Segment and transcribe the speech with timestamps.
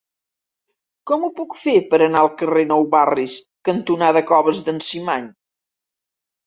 [1.11, 3.39] Com ho puc fer per anar al carrer Nou Barris
[3.71, 5.33] cantonada Coves d'en Cimany?